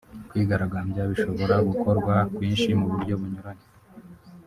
Kwigaragambya 0.29 1.01
bishobora 1.09 1.55
gukorwa 1.67 2.13
kwinshi 2.35 2.69
mu 2.79 2.85
buryo 2.91 3.13
bunyuranye 3.19 3.65